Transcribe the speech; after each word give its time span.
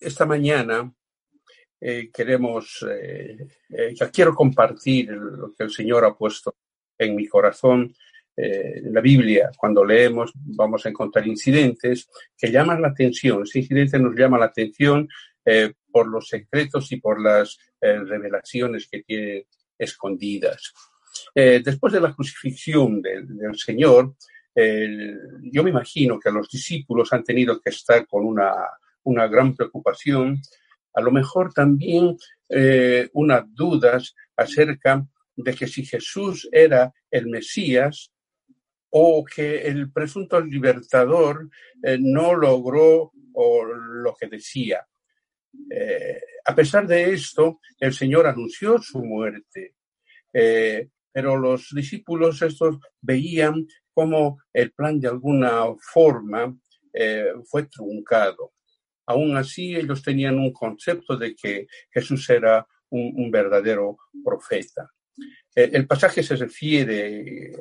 esta 0.00 0.26
mañana 0.26 0.92
eh, 1.80 2.10
queremos, 2.12 2.84
eh, 2.90 3.46
eh, 3.70 3.94
quiero 4.12 4.34
compartir 4.34 5.10
lo 5.10 5.54
que 5.54 5.64
el 5.64 5.70
Señor 5.70 6.04
ha 6.04 6.14
puesto 6.14 6.56
en 6.98 7.14
mi 7.14 7.26
corazón. 7.26 7.94
la 8.36 9.02
Biblia, 9.02 9.50
cuando 9.54 9.84
leemos, 9.84 10.32
vamos 10.34 10.86
a 10.86 10.88
encontrar 10.88 11.26
incidentes 11.26 12.08
que 12.38 12.50
llaman 12.50 12.80
la 12.80 12.88
atención. 12.88 13.42
Ese 13.42 13.58
incidente 13.58 13.98
nos 13.98 14.14
llama 14.14 14.38
la 14.38 14.46
atención 14.46 15.06
por 15.92 16.06
los 16.08 16.28
secretos 16.28 16.90
y 16.92 16.96
por 17.00 17.20
las 17.20 17.58
revelaciones 17.80 18.88
que 18.90 19.02
tiene 19.02 19.46
escondidas. 19.78 20.72
después 21.34 21.92
de 21.92 22.00
la 22.00 22.14
crucifixión 22.14 23.02
del, 23.02 23.54
Señor, 23.58 24.14
yo 25.52 25.62
me 25.62 25.70
imagino 25.70 26.18
que 26.18 26.30
los 26.30 26.48
discípulos 26.48 27.12
han 27.12 27.24
tenido 27.24 27.60
que 27.60 27.70
estar 27.70 28.06
con 28.06 28.24
una, 28.24 28.54
una 29.04 29.26
gran 29.26 29.54
preocupación 29.54 30.40
a 30.92 31.00
lo 31.00 31.10
mejor 31.10 31.52
también 31.52 32.16
eh, 32.48 33.08
unas 33.12 33.44
dudas 33.54 34.14
acerca 34.36 35.06
de 35.36 35.54
que 35.54 35.66
si 35.66 35.84
Jesús 35.84 36.48
era 36.50 36.92
el 37.10 37.28
Mesías 37.28 38.12
o 38.90 39.24
que 39.24 39.62
el 39.62 39.92
presunto 39.92 40.40
libertador 40.40 41.48
eh, 41.82 41.96
no 42.00 42.34
logró 42.34 43.12
lo 43.32 44.14
que 44.18 44.26
decía. 44.26 44.84
Eh, 45.70 46.20
a 46.44 46.54
pesar 46.54 46.86
de 46.86 47.12
esto, 47.12 47.60
el 47.78 47.94
Señor 47.94 48.26
anunció 48.26 48.78
su 48.78 49.02
muerte, 49.02 49.76
pero 51.12 51.36
los 51.36 51.70
discípulos 51.74 52.42
estos 52.42 52.78
veían 53.00 53.66
como 53.94 54.38
el 54.52 54.72
plan 54.72 55.00
de 55.00 55.08
alguna 55.08 55.64
forma 55.80 56.54
fue 57.44 57.64
truncado. 57.64 58.52
Aún 59.10 59.36
así, 59.36 59.74
ellos 59.74 60.04
tenían 60.04 60.38
un 60.38 60.52
concepto 60.52 61.16
de 61.16 61.34
que 61.34 61.66
Jesús 61.90 62.30
era 62.30 62.64
un, 62.90 63.28
verdadero 63.28 63.98
profeta. 64.24 64.88
Eh, 65.56 65.70
el 65.72 65.84
pasaje 65.84 66.22
se 66.22 66.36
refiere 66.36 67.52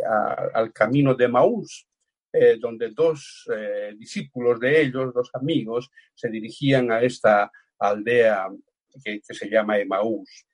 al 0.54 0.72
camino 0.72 1.16
de 1.16 1.28
Maús, 1.28 1.88
eh, 2.32 2.58
donde 2.60 2.92
dos 2.92 3.48
eh, 3.52 3.96
discípulos 3.98 4.60
de 4.60 4.80
ellos, 4.80 5.12
dos 5.12 5.32
amigos, 5.34 5.90
se 6.14 6.30
dirigían 6.30 6.92
a 6.92 7.02
esta 7.02 7.52
aldea 7.80 8.48
que, 9.04 9.20
que 9.20 9.34
se 9.34 9.50
llama 9.50 9.80
Emaús. 9.80 10.46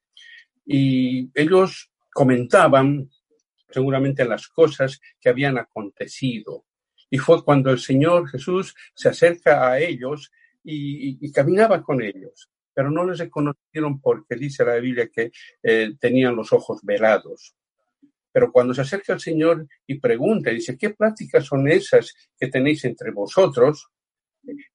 Y 0.65 1.29
ellos 1.33 1.91
comentaban 2.13 3.09
seguramente 3.69 4.23
las 4.23 4.47
cosas 4.47 5.01
que 5.19 5.27
habían 5.27 5.57
acontecido. 5.57 6.65
Y 7.09 7.17
fue 7.17 7.43
cuando 7.43 7.69
el 7.69 7.79
Señor 7.79 8.29
Jesús 8.29 8.73
se 8.93 9.09
acerca 9.09 9.69
a 9.69 9.79
ellos 9.79 10.31
y, 10.65 11.31
caminaba 11.31 11.83
con 11.83 12.01
ellos, 12.01 12.49
pero 12.73 12.89
no 12.89 13.05
les 13.05 13.19
reconocieron 13.19 14.01
porque 14.01 14.35
dice 14.35 14.65
la 14.65 14.75
Biblia 14.75 15.09
que 15.13 15.31
eh, 15.61 15.93
tenían 15.99 16.35
los 16.35 16.51
ojos 16.51 16.79
velados. 16.83 17.55
Pero 18.31 18.51
cuando 18.51 18.73
se 18.73 18.81
acerca 18.81 19.13
al 19.13 19.21
Señor 19.21 19.65
y 19.87 19.99
pregunta, 19.99 20.49
dice, 20.49 20.77
¿qué 20.77 20.89
pláticas 20.89 21.45
son 21.45 21.69
esas 21.69 22.13
que 22.37 22.47
tenéis 22.47 22.83
entre 22.83 23.11
vosotros? 23.11 23.87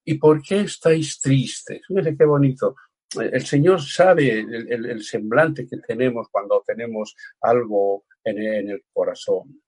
¿Y 0.04 0.14
por 0.14 0.42
qué 0.42 0.60
estáis 0.60 1.20
tristes? 1.20 1.82
Fíjense 1.86 2.16
qué 2.16 2.24
bonito. 2.24 2.74
El 3.18 3.44
Señor 3.44 3.82
sabe 3.82 4.38
el, 4.38 5.02
semblante 5.02 5.66
que 5.66 5.78
tenemos 5.78 6.28
cuando 6.30 6.62
tenemos 6.64 7.16
algo 7.40 8.04
en, 8.24 8.70
el 8.70 8.84
corazón. 8.92 9.60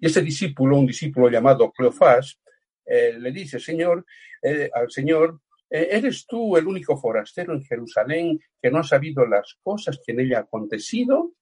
Y 0.00 0.06
este 0.06 0.20
discípulo, 0.20 0.76
un 0.76 0.86
discípulo 0.86 1.30
llamado 1.30 1.70
Cleofás, 1.70 2.38
eh, 2.84 3.14
le 3.18 3.30
dice, 3.30 3.60
Señor, 3.60 4.04
eh, 4.42 4.68
al 4.74 4.90
Señor, 4.90 5.40
eh, 5.40 5.51
¿Eres 5.74 6.26
tú 6.26 6.58
el 6.58 6.66
único 6.66 6.98
forastero 6.98 7.54
en 7.54 7.64
Jerusalén 7.64 8.38
que 8.60 8.70
no 8.70 8.80
ha 8.80 8.84
sabido 8.84 9.24
las 9.24 9.56
cosas 9.62 9.98
que 10.04 10.12
en 10.12 10.20
ella 10.20 10.38
ha 10.38 10.42
acontecido? 10.42 11.32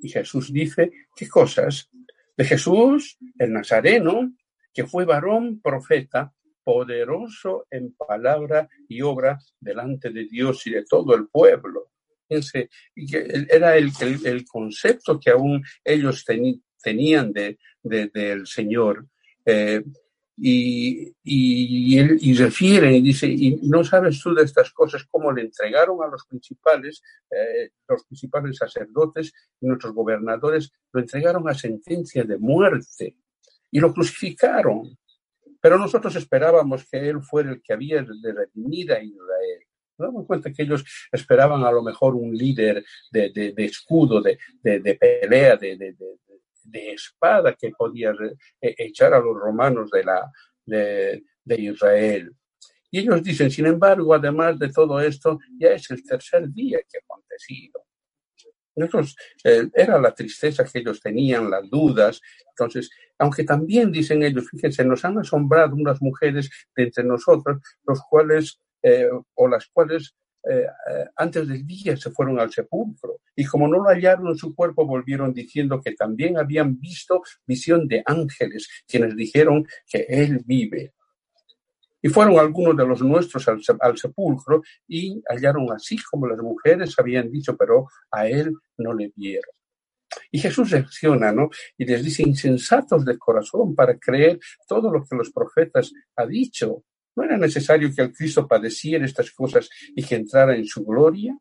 Y 0.00 0.08
Jesús 0.08 0.50
dice, 0.50 0.90
¿qué 1.14 1.28
cosas? 1.28 1.90
De 2.34 2.44
Jesús, 2.46 3.18
el 3.38 3.52
Nazareno, 3.52 4.32
que 4.72 4.86
fue 4.86 5.04
varón 5.04 5.60
profeta, 5.60 6.32
poderoso 6.64 7.66
en 7.70 7.94
palabra 7.94 8.66
y 8.88 9.02
obra 9.02 9.38
delante 9.60 10.08
de 10.08 10.24
Dios 10.24 10.66
y 10.66 10.70
de 10.70 10.84
todo 10.84 11.14
el 11.14 11.28
pueblo. 11.28 11.90
Fíjense, 12.26 12.70
era 13.50 13.76
el, 13.76 13.92
concepto 14.46 15.20
que 15.20 15.30
aún 15.30 15.62
ellos 15.84 16.24
tenían 16.82 17.30
de, 17.32 17.58
del 17.82 18.46
Señor. 18.46 19.06
Eh, 19.44 19.84
y, 20.36 21.14
y, 21.24 21.98
él, 21.98 22.18
y 22.20 22.34
refiere 22.34 22.94
y 22.94 23.00
dice, 23.00 23.26
y 23.26 23.58
no 23.62 23.82
sabes 23.84 24.20
tú 24.20 24.34
de 24.34 24.44
estas 24.44 24.70
cosas, 24.70 25.04
cómo 25.10 25.32
le 25.32 25.42
entregaron 25.42 26.02
a 26.02 26.08
los 26.08 26.26
principales, 26.26 27.02
eh, 27.30 27.70
los 27.88 28.04
principales 28.04 28.56
sacerdotes 28.58 29.32
y 29.60 29.66
nuestros 29.66 29.94
gobernadores, 29.94 30.70
lo 30.92 31.00
entregaron 31.00 31.48
a 31.48 31.54
sentencia 31.54 32.24
de 32.24 32.36
muerte 32.36 33.16
y 33.70 33.80
lo 33.80 33.94
crucificaron. 33.94 34.96
Pero 35.60 35.78
nosotros 35.78 36.14
esperábamos 36.16 36.84
que 36.84 37.08
él 37.08 37.22
fuera 37.22 37.50
el 37.50 37.62
que 37.62 37.72
había 37.72 38.02
de 38.02 38.32
redimir 38.32 38.92
a 38.92 39.02
Israel. 39.02 39.62
Nos 39.98 40.08
damos 40.08 40.26
cuenta 40.26 40.52
que 40.52 40.62
ellos 40.62 40.84
esperaban 41.10 41.64
a 41.64 41.72
lo 41.72 41.82
mejor 41.82 42.14
un 42.14 42.36
líder 42.36 42.84
de, 43.10 43.30
de, 43.30 43.52
de 43.52 43.64
escudo, 43.64 44.20
de, 44.20 44.38
de 44.62 44.94
pelea, 44.94 45.56
de, 45.56 45.96
de 46.66 46.92
espada 46.92 47.54
que 47.54 47.70
podía 47.70 48.12
eh, 48.60 48.74
echar 48.78 49.14
a 49.14 49.20
los 49.20 49.36
romanos 49.36 49.90
de, 49.90 50.04
la, 50.04 50.30
de, 50.64 51.22
Israel. 51.60 52.34
Y 52.90 53.00
ellos 53.00 53.22
dicen, 53.22 53.50
sin 53.50 53.66
embargo, 53.66 54.14
además 54.14 54.58
de 54.58 54.72
todo 54.72 55.00
esto, 55.00 55.38
ya 55.58 55.70
es 55.70 55.90
el 55.90 56.02
tercer 56.04 56.48
día 56.50 56.78
que 56.88 56.98
ha 56.98 57.02
acontecido. 57.04 57.84
Entonces, 58.74 59.16
eh, 59.42 59.68
era 59.74 59.98
la 59.98 60.14
tristeza 60.14 60.64
que 60.64 60.80
ellos 60.80 61.00
tenían, 61.00 61.50
las 61.50 61.68
dudas. 61.68 62.20
Entonces, 62.50 62.90
aunque 63.18 63.44
también 63.44 63.90
dicen 63.90 64.22
ellos, 64.22 64.48
fíjense, 64.50 64.84
nos 64.84 65.04
han 65.04 65.18
asombrado 65.18 65.74
unas 65.74 66.00
mujeres 66.02 66.50
de 66.76 66.84
entre 66.84 67.04
nosotros, 67.04 67.60
los 67.86 68.00
cuales, 68.08 68.60
eh, 68.82 69.08
o 69.34 69.48
las 69.48 69.66
cuales 69.72 70.14
eh, 70.48 70.66
antes 71.16 71.48
del 71.48 71.66
día 71.66 71.96
se 71.96 72.10
fueron 72.10 72.38
al 72.38 72.52
sepulcro 72.52 73.20
y 73.34 73.44
como 73.44 73.66
no 73.66 73.78
lo 73.78 73.88
hallaron 73.88 74.28
en 74.28 74.36
su 74.36 74.54
cuerpo 74.54 74.86
volvieron 74.86 75.32
diciendo 75.32 75.80
que 75.80 75.92
también 75.92 76.38
habían 76.38 76.78
visto 76.78 77.22
visión 77.44 77.88
de 77.88 78.02
ángeles 78.06 78.68
quienes 78.86 79.16
dijeron 79.16 79.66
que 79.86 80.06
él 80.08 80.40
vive. 80.44 80.94
Y 82.00 82.08
fueron 82.08 82.38
algunos 82.38 82.76
de 82.76 82.86
los 82.86 83.02
nuestros 83.02 83.48
al, 83.48 83.98
sepulcro 83.98 84.62
y 84.86 85.20
hallaron 85.28 85.72
así 85.72 85.98
como 86.08 86.28
las 86.28 86.38
mujeres 86.38 86.94
habían 86.98 87.30
dicho, 87.32 87.56
pero 87.56 87.88
a 88.12 88.28
él 88.28 88.54
no 88.76 88.94
le 88.94 89.12
vieron. 89.16 89.50
Y 90.30 90.38
Jesús 90.38 90.70
reacciona, 90.70 91.32
¿no? 91.32 91.50
Y 91.76 91.84
les 91.84 92.04
dice, 92.04 92.22
insensatos 92.22 93.04
de 93.04 93.18
corazón 93.18 93.74
para 93.74 93.98
creer 93.98 94.38
todo 94.68 94.92
lo 94.92 95.04
que 95.04 95.16
los 95.16 95.30
profetas 95.30 95.92
han 96.14 96.28
dicho. 96.28 96.84
¿No 97.16 97.24
era 97.24 97.38
necesario 97.38 97.92
que 97.94 98.02
el 98.02 98.12
Cristo 98.12 98.46
padeciera 98.46 99.04
estas 99.04 99.30
cosas 99.30 99.68
y 99.94 100.04
que 100.04 100.16
entrara 100.16 100.54
en 100.54 100.66
su 100.66 100.84
gloria? 100.84 101.36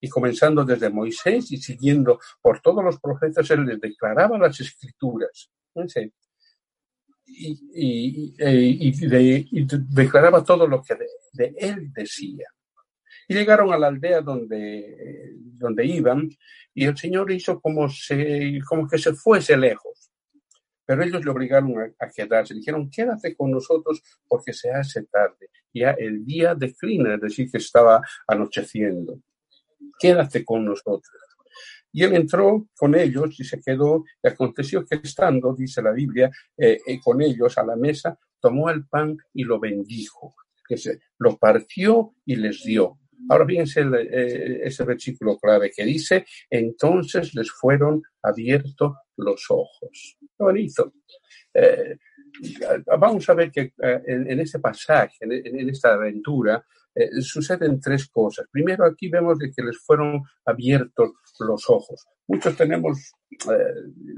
Y 0.00 0.08
comenzando 0.08 0.64
desde 0.64 0.90
Moisés 0.90 1.50
y 1.50 1.56
siguiendo 1.56 2.20
por 2.42 2.60
todos 2.60 2.84
los 2.84 3.00
profetas, 3.00 3.50
él 3.50 3.64
les 3.64 3.80
declaraba 3.80 4.38
las 4.38 4.60
escrituras. 4.60 5.50
Y, 7.26 8.34
declaraba 9.90 10.44
todo 10.44 10.66
lo 10.66 10.82
que 10.82 10.94
de, 11.32 11.54
él 11.58 11.92
decía. 11.92 12.46
Y 13.26 13.34
llegaron 13.34 13.72
a 13.72 13.78
la 13.78 13.88
aldea 13.88 14.20
donde, 14.20 15.34
donde 15.36 15.86
iban 15.86 16.28
y 16.74 16.84
el 16.84 16.96
Señor 16.96 17.30
hizo 17.32 17.60
como, 17.60 17.88
como 18.68 18.88
que 18.88 18.98
se 18.98 19.14
fuese 19.14 19.56
lejos 19.56 19.97
pero 20.88 21.02
ellos 21.02 21.22
le 21.22 21.30
obligaron 21.30 21.74
a, 21.98 22.08
quedarse. 22.08 22.54
Dijeron, 22.54 22.88
quédate 22.88 23.36
con 23.36 23.50
nosotros 23.50 24.02
porque 24.26 24.54
se 24.54 24.70
hace 24.70 25.02
tarde. 25.02 25.50
Ya 25.74 25.90
el 25.90 26.24
día 26.24 26.54
declina, 26.54 27.16
es 27.16 27.20
decir, 27.20 27.50
que 27.50 27.58
estaba 27.58 28.00
anocheciendo. 28.26 29.20
Quédate 29.98 30.46
con 30.46 30.64
nosotros. 30.64 31.12
Y 31.92 32.04
él 32.04 32.14
entró 32.14 32.68
con 32.74 32.94
ellos 32.94 33.38
y 33.38 33.44
se 33.44 33.60
quedó. 33.60 34.02
Y 34.22 34.28
aconteció 34.28 34.86
que 34.86 34.98
estando, 35.02 35.54
dice 35.54 35.82
la 35.82 35.92
Biblia, 35.92 36.30
eh, 36.56 36.78
eh, 36.86 36.98
con 37.04 37.20
ellos 37.20 37.58
a 37.58 37.66
la 37.66 37.76
mesa, 37.76 38.18
tomó 38.40 38.70
el 38.70 38.86
pan 38.86 39.14
y 39.34 39.44
lo 39.44 39.60
bendijo. 39.60 40.36
Que 40.66 40.78
se, 40.78 41.00
lo 41.18 41.36
partió 41.36 42.14
y 42.24 42.36
les 42.36 42.64
dio. 42.64 42.98
Ahora 43.28 43.44
fíjense 43.44 43.82
eh, 43.82 44.62
ese 44.64 44.84
versículo 44.84 45.36
clave 45.36 45.70
que 45.70 45.84
dice, 45.84 46.24
entonces 46.48 47.34
les 47.34 47.50
fueron 47.50 48.02
abiertos 48.22 48.94
los 49.18 49.44
ojos. 49.50 50.18
bonito. 50.38 50.94
Eh, 51.54 51.96
vamos 52.98 53.28
a 53.28 53.34
ver 53.34 53.50
que 53.50 53.72
eh, 53.82 54.02
en, 54.06 54.40
este 54.40 54.58
pasaje, 54.58 55.16
en, 55.20 55.68
esta 55.68 55.94
aventura, 55.94 56.64
suceden 57.20 57.80
tres 57.80 58.08
cosas. 58.08 58.46
Primero, 58.50 58.84
aquí 58.84 59.08
vemos 59.08 59.38
de 59.38 59.52
que 59.52 59.62
les 59.62 59.78
fueron 59.78 60.20
abiertos 60.44 61.12
los 61.38 61.70
ojos. 61.70 62.04
Muchos 62.26 62.56
tenemos, 62.56 63.12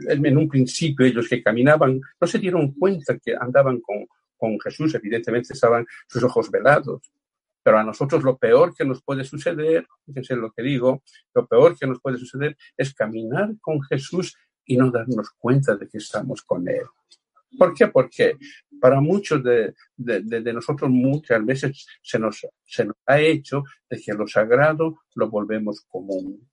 en 0.09 0.37
un 0.39 0.49
principio, 0.49 1.05
ellos 1.05 1.29
que 1.29 1.43
caminaban, 1.43 2.01
no 2.19 2.27
se 2.27 2.39
dieron 2.39 2.73
cuenta 2.73 3.19
que 3.19 3.37
andaban 3.39 3.81
con, 3.81 4.07
con 4.41 4.59
Jesús, 4.59 4.95
evidentemente 4.95 5.53
estaban 5.53 5.87
sus 6.09 6.25
ojos 6.25 6.51
velados 6.51 7.13
Pero 7.63 7.79
a 7.79 7.85
nosotros 7.85 8.25
lo 8.25 8.39
peor 8.39 8.75
que 8.75 8.87
nos 8.87 9.03
puede 9.03 9.23
suceder, 9.23 9.87
fíjense 10.07 10.35
lo 10.35 10.51
que 10.51 10.63
digo, 10.63 11.03
lo 11.35 11.47
peor 11.47 11.77
que 11.79 11.87
nos 11.87 12.01
puede 12.01 12.17
suceder 12.17 12.57
es 12.77 12.95
caminar 12.95 13.51
con 13.61 13.83
Jesús 13.83 14.35
y 14.71 14.77
no 14.77 14.89
darnos 14.89 15.31
cuenta 15.37 15.75
de 15.75 15.89
que 15.89 15.99
estamos 15.99 16.43
con 16.43 16.69
Él. 16.69 16.85
¿Por 17.59 17.75
qué? 17.75 17.89
Porque 17.89 18.37
para 18.81 19.01
muchos 19.01 19.43
de, 19.43 19.75
nosotros 20.55 20.89
muchas 20.89 21.45
veces 21.45 21.87
se 22.01 22.21
nos, 22.21 22.47
se 22.65 22.85
nos 22.85 22.95
ha 23.07 23.21
hecho 23.21 23.65
de 23.89 24.01
que 24.01 24.15
lo 24.15 24.29
sagrado 24.29 25.01
lo 25.17 25.29
volvemos 25.29 25.81
común. 25.89 26.49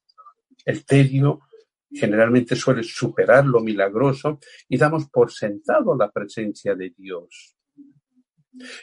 El 0.66 0.84
tedio 0.84 1.42
generalmente 1.92 2.56
suele 2.56 2.82
superar 2.82 3.46
lo 3.46 3.60
milagroso 3.60 4.40
y 4.68 4.78
damos 4.80 5.08
por 5.10 5.32
sentado 5.32 5.96
la 5.96 6.10
presencia 6.10 6.74
de 6.74 6.96
Dios. 6.98 7.56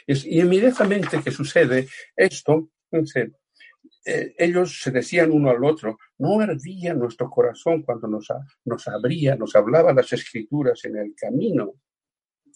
Y, 0.07 0.39
inmediatamente 0.39 1.21
que 1.21 1.31
sucede 1.31 1.89
esto, 2.15 2.69
eh, 4.05 4.35
ellos 4.37 4.81
se 4.81 4.91
decían 4.91 5.31
uno 5.31 5.49
al 5.49 5.63
otro, 5.63 5.97
no 6.19 6.39
ardía 6.39 6.93
nuestro 6.93 7.27
corazón 7.29 7.81
cuando 7.81 8.07
nos, 8.07 8.27
nos 8.65 8.87
abría, 8.87 9.35
nos 9.35 9.55
hablaba 9.55 9.93
las 9.93 10.13
escrituras 10.13 10.85
en 10.85 10.97
el 10.97 11.15
camino. 11.15 11.73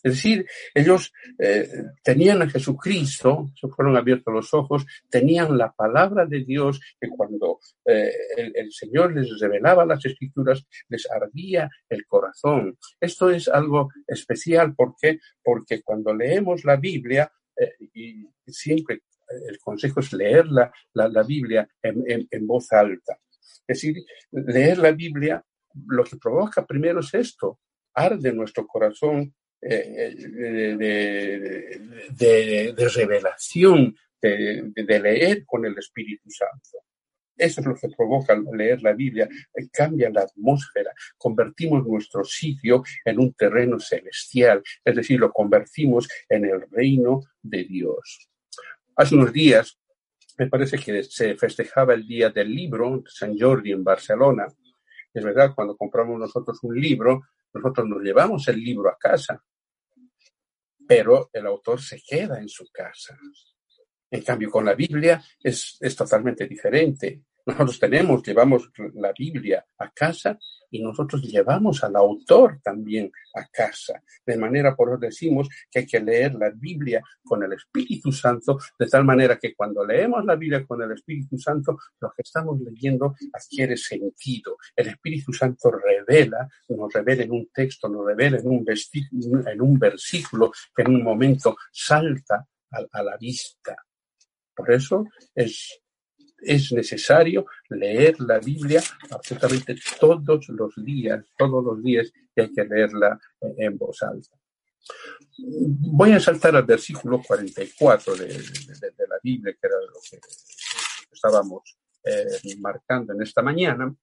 Es 0.01 0.13
decir, 0.13 0.45
ellos 0.73 1.11
eh, 1.37 1.67
tenían 2.01 2.41
a 2.41 2.49
Jesucristo, 2.49 3.49
se 3.59 3.67
fueron 3.67 3.97
abiertos 3.97 4.33
los 4.33 4.53
ojos, 4.53 4.85
tenían 5.09 5.57
la 5.57 5.73
palabra 5.73 6.25
de 6.25 6.45
Dios 6.45 6.79
que 7.01 7.09
cuando 7.09 7.59
eh, 7.83 8.11
el, 8.55 8.71
Señor 8.71 9.13
les 9.13 9.37
revelaba 9.39 9.85
las 9.85 10.05
escrituras, 10.05 10.65
les 10.87 11.09
ardía 11.11 11.69
el 11.89 12.05
corazón. 12.05 12.77
Esto 13.01 13.29
es 13.29 13.49
algo 13.49 13.89
especial 14.07 14.73
porque, 14.73 15.19
porque 15.43 15.81
cuando 15.81 16.13
leemos 16.13 16.63
la 16.63 16.77
Biblia, 16.77 17.29
y 17.93 18.25
siempre 18.47 19.01
el 19.47 19.59
consejo 19.59 19.99
es 19.99 20.11
leer 20.13 20.47
la, 20.47 20.71
Biblia 21.23 21.67
en, 21.81 22.47
voz 22.47 22.71
alta. 22.71 23.19
Es 23.67 23.81
decir, 23.81 23.97
leer 24.31 24.79
la 24.79 24.91
Biblia 24.91 25.43
lo 25.87 26.03
que 26.03 26.17
provoca 26.17 26.65
primero 26.65 27.01
es 27.01 27.13
esto, 27.13 27.59
arde 27.93 28.33
nuestro 28.33 28.65
corazón 28.65 29.35
eh, 29.61 30.15
de, 30.17 30.77
de, 32.75 32.89
revelación, 32.95 33.95
de, 34.21 34.99
leer 34.99 35.45
con 35.45 35.65
el 35.65 35.77
Espíritu 35.77 36.29
Santo. 36.29 36.79
Eso 37.39 37.61
es 37.61 37.67
lo 37.67 37.75
que 37.75 37.87
provoca 37.95 38.37
leer 38.53 38.81
la 38.81 38.93
Biblia, 38.93 39.29
eh, 39.53 39.69
cambia 39.71 40.09
la 40.09 40.23
atmósfera, 40.23 40.91
convertimos 41.17 41.85
nuestro 41.85 42.23
sitio 42.25 42.83
en 43.05 43.19
un 43.19 43.33
terreno 43.33 43.79
celestial, 43.79 44.61
es 44.83 44.95
decir, 44.95 45.19
lo 45.19 45.31
convertimos 45.31 46.07
en 46.27 46.45
el 46.45 46.69
reino 46.69 47.21
de 47.41 47.63
Dios. 47.63 48.28
Hace 48.99 49.15
unos 49.15 49.31
días, 49.31 49.79
me 50.37 50.47
parece 50.47 50.77
que 50.77 51.03
se 51.03 51.37
festejaba 51.37 51.93
el 51.93 52.05
Día 52.05 52.31
del 52.31 52.53
Libro, 52.53 53.01
San 53.07 53.39
Jordi 53.39 53.71
en 53.71 53.81
Barcelona. 53.81 54.45
Es 55.13 55.23
verdad, 55.23 55.53
cuando 55.55 55.77
compramos 55.77 56.19
nosotros 56.19 56.59
un 56.63 56.77
libro, 56.77 57.21
nosotros 57.53 57.87
nos 57.87 58.01
llevamos 58.03 58.45
el 58.49 58.61
libro 58.61 58.89
a 58.89 58.97
casa, 58.97 59.41
pero 60.85 61.29
el 61.31 61.47
autor 61.47 61.81
se 61.81 62.01
queda 62.05 62.41
en 62.41 62.49
su 62.49 62.67
casa. 62.73 63.17
En 64.11 64.21
cambio, 64.21 64.51
con 64.51 64.65
la 64.65 64.73
Biblia 64.73 65.23
es, 65.41 65.77
es 65.79 65.95
totalmente 65.95 66.45
diferente. 66.45 67.21
Nosotros 67.49 67.79
tenemos, 67.79 68.23
llevamos 68.23 68.71
la 68.93 69.11
Biblia 69.17 69.65
a 69.79 69.89
casa 69.89 70.37
y 70.71 70.83
nosotros 70.83 71.23
llevamos 71.23 71.83
al 71.83 71.95
autor 71.95 72.59
también 72.63 73.11
a 73.33 73.47
casa. 73.47 74.03
De 74.25 74.37
manera, 74.37 74.75
por 74.75 74.89
eso 74.89 74.97
decimos 74.97 75.49
que 75.71 75.79
hay 75.79 75.85
que 75.87 75.99
leer 75.99 76.35
la 76.35 76.51
Biblia 76.51 77.01
con 77.23 77.43
el 77.43 77.53
Espíritu 77.53 78.11
Santo, 78.11 78.59
de 78.77 78.85
tal 78.85 79.03
manera 79.03 79.37
que 79.37 79.55
cuando 79.55 79.83
leemos 79.83 80.23
la 80.25 80.35
Biblia 80.35 80.63
con 80.65 80.81
el 80.81 80.91
Espíritu 80.91 81.37
Santo, 81.39 81.77
lo 81.99 82.11
que 82.11 82.21
estamos 82.21 82.59
leyendo 82.61 83.15
adquiere 83.33 83.77
sentido. 83.77 84.57
El 84.75 84.89
Espíritu 84.89 85.33
Santo 85.33 85.71
revela, 85.71 86.47
nos 86.67 86.93
revela 86.93 87.23
en 87.23 87.31
un 87.31 87.49
texto, 87.51 87.89
nos 87.89 88.05
revela 88.05 88.37
en 88.37 88.47
un, 88.47 88.63
en 88.67 89.79
versículo 89.79 90.51
que 90.75 90.83
en 90.83 90.95
un 90.95 91.03
momento 91.03 91.57
salta 91.71 92.47
a 92.91 93.03
la 93.03 93.17
vista. 93.17 93.75
Por 94.55 94.71
eso 94.71 95.05
es 95.33 95.81
es 96.41 96.71
necesario 96.71 97.45
leer 97.69 98.19
la 98.21 98.39
Biblia 98.39 98.81
absolutamente 99.09 99.75
todos 99.99 100.47
los 100.49 100.73
días, 100.83 101.25
todos 101.37 101.63
los 101.63 101.83
días 101.83 102.11
y 102.35 102.41
hay 102.41 102.53
que 102.53 102.63
leerla 102.63 103.19
en 103.57 103.77
voz 103.77 104.01
alta. 104.03 104.37
Voy 105.37 106.11
a 106.11 106.19
saltar 106.19 106.55
al 106.55 106.65
versículo 106.65 107.21
44 107.21 108.15
de, 108.15 108.27
la 108.27 109.19
Biblia, 109.21 109.53
que 109.53 109.67
era 109.67 109.75
lo 109.79 109.99
que 110.09 110.19
estábamos 111.11 111.77
eh, 112.03 112.55
marcando 112.59 113.13
en 113.13 113.21
esta 113.21 113.41
mañana. 113.41 113.93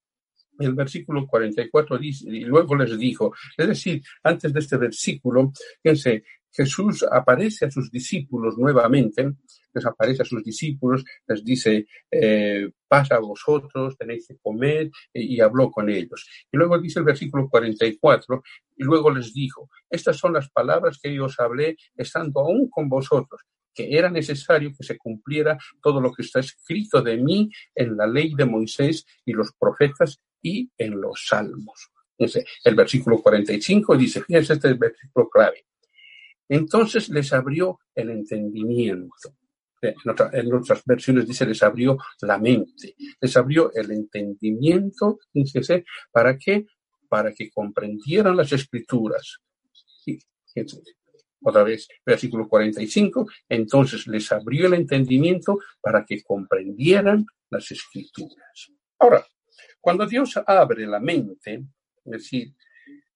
El 0.59 0.75
versículo 0.75 1.27
44 1.27 1.99
dice, 1.99 2.29
y 2.29 2.41
luego 2.41 2.77
les 2.77 2.99
dijo, 2.99 3.35
es 3.57 3.69
decir, 3.69 4.03
antes 4.23 4.53
de 4.53 4.61
este 4.61 4.79
versículo, 4.79 5.53
fíjense, 5.83 6.25
Jesús 6.51 7.05
aparece 7.11 7.67
a 7.67 7.71
sus 7.71 7.91
discípulos 7.91 8.57
nuevamente, 8.57 9.35
les 9.77 9.87
aparece 9.87 10.23
a 10.23 10.25
sus 10.25 10.43
discípulos, 10.43 11.05
les 11.29 11.45
dice, 11.45 11.87
eh, 12.11 12.71
pasa 12.89 13.17
a 13.17 13.21
vosotros, 13.21 13.97
tenéis 13.97 14.27
que 14.27 14.37
comer, 14.43 14.91
y 15.13 15.41
habló 15.41 15.71
con 15.71 15.89
ellos. 15.89 16.27
Y 16.51 16.57
luego 16.57 16.81
dice 16.81 16.99
el 16.99 17.05
versículo 17.05 17.49
44, 17.49 18.43
y 18.77 18.85
luego 18.85 19.11
les 19.11 19.33
dijo, 19.33 19.69
estas 19.89 20.17
son 20.17 20.33
las 20.33 20.51
palabras 20.51 20.99
que 21.01 21.15
yo 21.15 21.27
os 21.27 21.39
hablé 21.39 21.77
estando 21.97 22.41
aún 22.41 22.69
con 22.69 22.89
vosotros 22.89 23.43
que 23.77 23.95
era 23.95 24.09
necesario 24.09 24.73
que 24.77 24.85
se 24.85 24.97
cumpliera 24.97 25.59
todo 25.83 26.01
lo 26.01 26.11
que 26.11 26.23
está 26.23 26.41
escrito 26.41 27.03
de 27.03 27.19
mí 27.19 27.51
en 27.75 27.95
la 27.95 28.07
ley 28.07 28.35
de 28.35 28.47
Moisés 28.47 29.05
y 29.27 29.35
los 29.35 29.53
profetas 29.53 30.19
y 30.41 30.71
en 30.79 30.99
los 30.99 31.27
salmos. 31.27 31.91
El 32.19 32.75
versículo 32.75 33.21
45 33.21 33.97
dice, 33.97 34.23
fíjense 34.23 34.55
este 34.55 34.73
versículo 34.73 35.29
clave. 35.29 35.67
Entonces 36.49 37.09
les 37.11 37.33
abrió 37.33 37.79
el 37.95 38.11
entendimiento. 38.11 39.37
En, 40.33 40.55
otras 40.55 40.83
versiones 40.85 41.27
dice 41.27 41.47
les 41.47 41.63
abrió 41.63 41.99
la 42.23 42.39
mente, 42.39 42.95
les 43.21 43.37
abrió 43.37 43.71
el 43.75 43.91
entendimiento, 43.91 45.19
¿para 46.11 46.37
qué? 46.39 46.67
Para 47.09 47.33
que 47.33 47.51
comprendieran 47.51 48.37
las 48.37 48.53
escrituras. 48.53 49.39
otra 51.43 51.63
vez, 51.63 51.89
versículo 52.05 52.49
45, 52.49 53.27
entonces 53.49 54.07
les 54.07 54.31
abrió 54.33 54.67
el 54.67 54.75
entendimiento 54.75 55.59
para 55.81 56.05
que 56.05 56.23
comprendieran 56.23 57.27
las 57.51 57.71
escrituras. 57.71 58.73
Ahora, 58.99 59.25
cuando 59.81 60.07
Dios 60.07 60.37
abre 60.47 60.87
la 60.87 60.99
mente, 60.99 61.65
es 62.05 62.13
decir, 62.13 62.55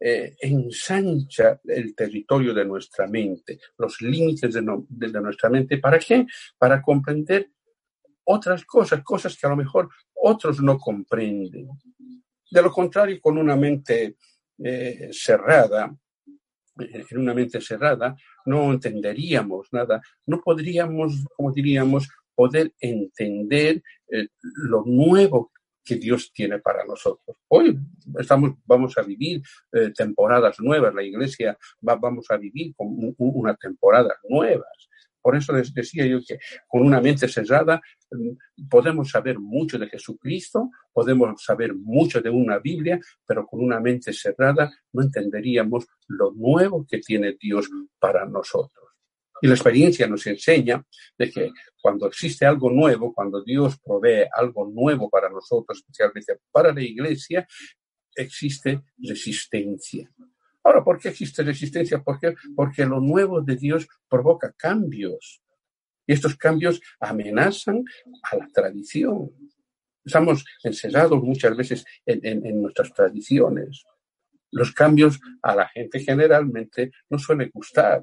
eh, 0.03 0.35
ensancha 0.41 1.61
el 1.65 1.95
territorio 1.95 2.55
de 2.55 2.65
nuestra 2.65 3.07
mente, 3.07 3.61
los 3.77 4.01
límites 4.01 4.55
de, 4.55 4.63
nuestra 4.63 5.51
mente. 5.51 5.77
¿Para 5.77 5.99
qué? 5.99 6.27
Para 6.57 6.81
comprender 6.81 7.51
otras 8.25 8.65
cosas, 8.65 9.03
cosas 9.03 9.37
que 9.37 9.47
a 9.47 9.51
lo 9.51 9.57
mejor 9.57 9.91
otros 10.15 10.63
no 10.63 10.79
comprenden. 10.79 11.69
De 12.51 12.63
lo 12.63 12.71
contrario, 12.71 13.21
con 13.21 13.37
una 13.37 13.57
mente 13.57 14.17
eh, 14.65 15.11
cerrada, 15.13 15.95
eh, 16.79 17.05
en 17.11 17.19
una 17.19 17.35
mente 17.35 17.61
cerrada, 17.61 18.17
no 18.47 18.73
entenderíamos 18.73 19.69
nada, 19.71 20.01
no 20.25 20.41
podríamos, 20.41 21.27
como 21.37 21.53
diríamos, 21.53 22.09
poder 22.35 22.73
entender 22.81 23.83
lo 24.33 24.83
nuevo 24.87 25.53
que 25.85 25.97
Dios 25.97 26.33
tiene 26.33 26.59
para 26.59 26.85
nosotros. 26.85 27.37
Hoy 27.49 27.79
estamos, 28.19 28.53
vamos 28.65 28.97
a 28.99 29.03
vivir 29.03 29.43
eh, 29.73 29.93
temporadas 29.95 30.61
nuevas, 30.61 30.95
la 30.95 31.03
iglesia 31.03 31.57
va, 31.87 31.97
vamos 31.97 32.27
a 32.31 32.37
vivir 32.37 32.75
con 32.77 33.15
una 33.19 33.55
temporada 33.55 34.15
nuevas. 34.29 34.89
Por 35.23 35.37
eso 35.37 35.53
les 35.53 35.73
decía 35.75 36.07
yo 36.07 36.21
que 36.27 36.39
con 36.67 36.83
una 36.83 37.01
mente 37.01 37.29
cerrada 37.29 37.81
mm, 38.11 38.69
podemos 38.69 39.11
saber 39.11 39.39
mucho 39.39 39.79
de 39.79 39.89
Jesucristo, 39.89 40.71
podemos 40.93 41.43
saber 41.43 41.75
mucho 41.75 42.21
de 42.21 42.31
una 42.31 42.59
Biblia, 42.59 42.99
pero 43.27 43.47
con 43.47 43.63
una 43.63 43.81
mente 43.81 44.13
cerrada 44.13 44.73
no 44.93 45.03
entenderíamos 45.03 45.87
lo 46.09 46.33
nuevo 46.33 46.87
que 46.89 46.99
tiene 46.99 47.37
Dios 47.39 47.69
para 47.99 48.25
nosotros. 48.27 48.80
Y 49.43 49.47
la 49.47 49.55
experiencia 49.55 50.07
nos 50.07 50.27
enseña 50.27 50.85
de 51.17 51.31
que 51.31 51.51
cuando 51.81 52.07
existe 52.07 52.45
algo 52.45 52.71
nuevo, 52.71 53.15
cuando 53.15 53.43
Dios 53.43 53.79
provee 53.79 54.27
algo 54.33 54.71
nuevo 54.71 55.09
para 55.09 55.31
nosotros, 55.31 55.79
especialmente 55.79 56.39
para 56.53 56.73
la 56.73 56.83
iglesia, 56.83 57.47
existe 58.15 58.83
resistencia. 58.99 60.11
Ahora, 60.63 60.85
¿por 60.85 60.99
qué 60.99 61.09
existe 61.09 61.43
resistencia? 61.43 62.03
Porque, 62.03 62.85
lo 62.85 63.01
nuevo 63.01 63.41
de 63.41 63.57
Dios 63.57 63.89
provoca 64.09 64.53
cambios. 64.57 65.43
Y 66.07 66.13
estos 66.13 66.37
cambios 66.37 66.81
amenazan 66.99 67.83
a 68.31 68.37
la 68.37 68.47
tradición. 68.49 69.31
Estamos 70.05 70.45
encerrados 70.63 71.23
muchas 71.23 71.57
veces 71.57 71.85
en, 72.05 72.25
en 72.25 72.61
nuestras 72.61 72.93
tradiciones. 72.93 73.85
Los 74.51 74.73
cambios 74.73 75.19
a 75.43 75.55
la 75.55 75.69
gente 75.69 76.01
generalmente 76.01 76.91
no 77.09 77.19
suele 77.19 77.51
gustar. 77.55 78.03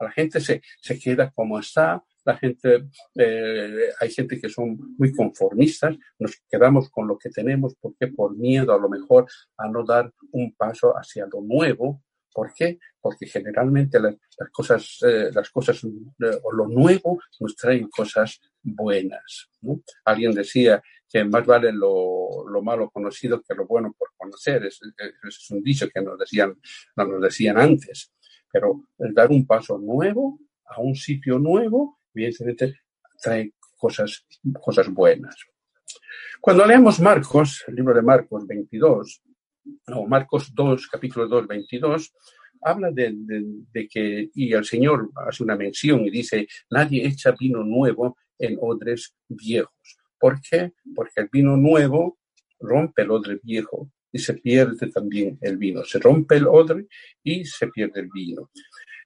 La 0.00 0.10
gente 0.10 0.40
se, 0.40 0.62
se 0.80 0.98
queda 0.98 1.30
como 1.30 1.58
está 1.58 2.02
la 2.24 2.36
gente, 2.36 2.88
eh, 3.14 3.90
hay 3.98 4.10
gente 4.10 4.40
que 4.40 4.48
son 4.48 4.94
muy 4.98 5.12
conformistas, 5.12 5.96
nos 6.18 6.36
quedamos 6.48 6.90
con 6.90 7.08
lo 7.08 7.18
que 7.18 7.30
tenemos 7.30 7.74
porque 7.80 8.08
por 8.08 8.36
miedo 8.36 8.74
a 8.74 8.78
lo 8.78 8.88
mejor 8.88 9.26
a 9.56 9.68
no 9.68 9.84
dar 9.84 10.12
un 10.32 10.54
paso 10.54 10.92
hacia 10.96 11.26
lo 11.26 11.40
nuevo. 11.40 12.02
¿Por 12.32 12.52
qué? 12.54 12.78
Porque 13.00 13.26
generalmente 13.26 13.98
las, 13.98 14.14
cosas, 14.52 14.98
eh, 15.04 15.30
las 15.34 15.50
cosas 15.50 15.82
o 15.82 16.52
lo 16.52 16.68
nuevo 16.68 17.18
nos 17.40 17.56
traen 17.56 17.88
cosas 17.88 18.40
buenas. 18.62 19.48
Alguien 20.04 20.32
decía 20.32 20.80
que 21.08 21.24
más 21.24 21.44
vale 21.44 21.72
lo, 21.72 22.48
lo, 22.48 22.62
malo 22.62 22.88
conocido 22.90 23.42
que 23.42 23.54
lo 23.54 23.66
bueno 23.66 23.92
por 23.98 24.10
conocer. 24.16 24.64
Es, 24.64 24.78
es, 25.26 25.50
un 25.50 25.60
dicho 25.60 25.88
que 25.92 26.00
nos 26.00 26.16
decían, 26.16 26.56
nos 26.94 27.20
decían 27.20 27.58
antes. 27.58 28.12
Pero 28.52 28.84
el 28.98 29.14
dar 29.14 29.30
un 29.30 29.46
paso 29.46 29.78
nuevo 29.78 30.38
a 30.66 30.80
un 30.80 30.94
sitio 30.94 31.38
nuevo, 31.38 32.00
evidentemente 32.14 32.80
trae 33.20 33.52
cosas, 33.76 34.26
cosas 34.60 34.88
buenas. 34.88 35.36
Cuando 36.40 36.66
leemos 36.66 37.00
Marcos, 37.00 37.64
el 37.66 37.74
libro 37.74 37.94
de 37.94 38.02
Marcos 38.02 38.46
22, 38.46 39.22
no, 39.88 40.06
Marcos 40.06 40.54
2, 40.54 40.88
capítulo 40.88 41.28
2, 41.28 41.46
22, 41.46 42.14
habla 42.62 42.90
de, 42.90 43.12
de, 43.14 43.88
que, 43.88 44.30
y 44.34 44.52
el 44.52 44.64
Señor 44.64 45.10
hace 45.26 45.42
una 45.42 45.56
mención 45.56 46.00
y 46.00 46.10
dice, 46.10 46.46
nadie 46.70 47.06
echa 47.06 47.34
vino 47.38 47.62
nuevo 47.62 48.16
en 48.38 48.58
odres 48.60 49.14
viejos. 49.28 49.98
¿Por 50.18 50.40
qué? 50.40 50.72
Porque 50.94 51.20
el 51.20 51.28
vino 51.32 51.56
nuevo 51.56 52.18
rompe 52.58 53.02
el 53.02 53.10
odre 53.10 53.40
viejo 53.42 53.90
y 54.12 54.18
se 54.18 54.34
pierde 54.34 54.90
también 54.90 55.38
el 55.40 55.56
vino. 55.56 55.84
Se 55.84 55.98
rompe 55.98 56.36
el 56.36 56.46
odre 56.46 56.86
y 57.22 57.44
se 57.44 57.68
pierde 57.68 58.00
el 58.00 58.08
vino. 58.12 58.50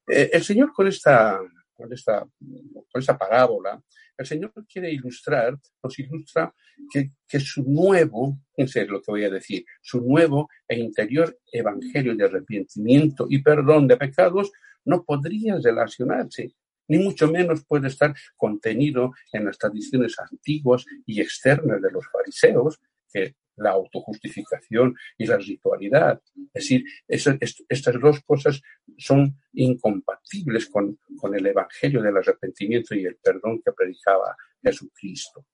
Eh, 0.07 0.31
el 0.33 0.43
Señor 0.43 0.73
con 0.73 0.87
esta, 0.87 1.41
con 1.73 1.93
esta, 1.93 2.21
con 2.21 3.01
esta 3.01 3.17
parábola, 3.19 3.83
el 4.17 4.27
Señor 4.27 4.53
quiere 4.71 4.93
ilustrar, 4.93 5.59
nos 5.83 5.99
ilustra 5.99 6.55
que, 6.93 7.11
que 7.27 7.41
su 7.41 7.65
nuevo, 7.65 8.39
es 8.57 8.75
lo 8.89 9.03
que 9.03 9.11
voy 9.11 9.25
a 9.25 9.31
decir, 9.31 9.65
su 9.83 10.01
nuevo 10.01 10.49
e 10.69 10.79
interior 10.79 11.39
evangelio 11.51 12.15
de 12.15 12.25
arrepentimiento 12.25 13.27
y 13.29 13.43
perdón 13.43 13.89
de 13.89 13.97
pecados 13.97 14.53
no 14.85 15.05
podría 15.05 15.59
relacionarse 15.59 16.55
ni 16.89 16.99
mucho 16.99 17.31
menos 17.31 17.65
puede 17.65 17.89
estar 17.89 18.15
contenido 18.37 19.13
en 19.33 19.47
las 19.47 19.59
tradiciones 19.59 20.19
antiguas 20.19 20.85
y 21.07 21.21
externas 21.21 21.81
de 21.81 21.91
los 21.91 22.07
fariseos, 22.09 22.81
que 23.13 23.35
la 23.57 23.71
autojustificación 23.71 24.97
y 25.19 25.27
la 25.27 25.39
ritualidad. 25.39 26.21
Es 26.53 26.65
decir, 26.65 26.85
estas 27.09 28.01
dos 28.01 28.21
cosas 28.25 28.61
son 28.97 29.39
incompatibles 29.53 30.67
con, 30.67 30.99
con 31.17 31.35
el 31.35 31.47
Evangelio 31.47 32.03
del 32.03 32.17
arrepentimiento 32.17 32.95
y 32.95 33.05
el 33.05 33.17
perdón 33.17 33.61
que 33.65 33.73
predicaba 33.73 34.37
Jesucristo 34.63 35.47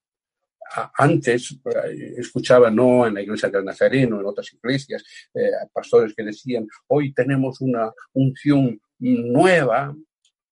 antes 0.97 1.53
eh, 1.53 2.15
escuchaba 2.19 2.71
no 2.71 3.07
en 3.07 3.15
la 3.15 3.23
iglesia 3.23 3.49
del 3.49 3.65
Nazareno, 3.65 4.21
en 4.21 4.27
otras 4.27 4.53
iglesias, 4.53 5.05
eh, 5.35 5.51
pastores 5.73 6.15
que 6.15 6.23
decían, 6.23 6.67
hoy 6.89 7.13
tenemos 7.13 7.61
una 7.61 7.93
unción 8.13 8.81
nueva, 8.99 9.95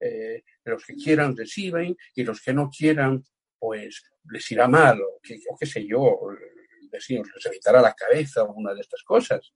eh, 0.01 0.43
los 0.65 0.85
que 0.85 0.95
quieran 0.95 1.37
reciben 1.37 1.97
y 2.15 2.25
los 2.25 2.41
que 2.43 2.53
no 2.53 2.71
quieran, 2.71 3.23
pues 3.59 4.05
les 4.31 4.51
irá 4.51 4.69
mal, 4.69 5.01
o, 5.01 5.21
qué 5.23 5.67
sé 5.67 5.87
yo, 5.87 6.19
decimos, 6.91 7.29
les 7.35 7.47
evitará 7.47 7.81
la 7.81 7.95
cabeza 7.95 8.43
o 8.43 8.53
una 8.53 8.75
de 8.75 8.81
estas 8.81 9.03
cosas. 9.03 9.53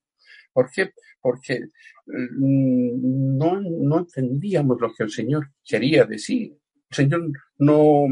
¿Por 0.52 0.70
qué? 0.70 0.92
Porque 1.20 1.60
mm, 2.06 3.36
no, 3.38 3.60
no 3.60 3.98
entendíamos 3.98 4.80
lo 4.80 4.92
que 4.92 5.04
el 5.04 5.10
Señor 5.10 5.50
quería 5.64 6.04
decir. 6.04 6.56
El 6.90 6.96
Señor 6.96 7.32
no, 7.58 8.06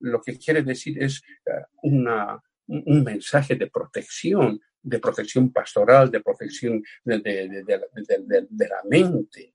lo 0.00 0.20
que 0.20 0.38
quiere 0.38 0.62
decir 0.62 1.02
es 1.02 1.22
eh, 1.46 1.50
una, 1.82 2.40
un 2.66 3.04
mensaje 3.04 3.54
de 3.54 3.68
protección, 3.68 4.60
de 4.82 4.98
protección 4.98 5.52
pastoral, 5.52 6.10
de 6.10 6.20
protección 6.20 6.82
de, 7.04 7.18
de 7.20 8.68
la 8.68 8.82
mente. 8.88 9.54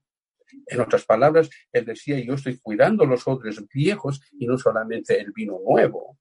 En 0.65 0.79
otras 0.79 1.05
palabras, 1.05 1.49
él 1.71 1.85
decía, 1.85 2.19
yo 2.19 2.33
estoy 2.33 2.57
cuidando 2.57 3.05
los 3.05 3.27
odres 3.27 3.61
viejos 3.67 4.21
y 4.39 4.47
no 4.47 4.57
solamente 4.57 5.19
el 5.19 5.31
vino 5.31 5.59
nuevo. 5.63 6.17